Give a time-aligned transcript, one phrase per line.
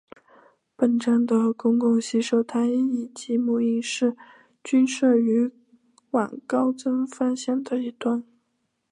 [0.75, 4.17] 本站的公共洗手间以及母婴室
[4.63, 5.51] 均设于
[6.09, 8.23] 往高增方向的一端。